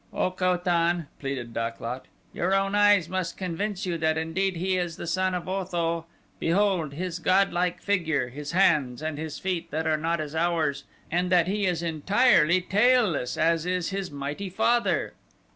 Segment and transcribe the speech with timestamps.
[0.11, 4.75] "O Ko tan!" pleaded Dak lot, "your own eyes must convince you that indeed he
[4.75, 6.07] is the son of Otho.
[6.39, 11.31] Behold his godlike figure, his hands, and his feet, that are not as ours, and
[11.31, 15.13] that he is entirely tailless as is his mighty father."